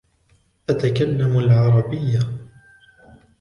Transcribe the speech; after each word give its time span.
أتكلم 0.69 1.39
العربية. 1.39 2.19